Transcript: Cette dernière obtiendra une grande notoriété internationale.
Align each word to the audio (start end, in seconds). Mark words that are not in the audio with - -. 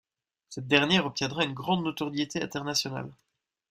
Cette 0.49 0.65
dernière 0.67 1.05
obtiendra 1.05 1.43
une 1.45 1.53
grande 1.53 1.83
notoriété 1.85 2.41
internationale. 2.41 3.11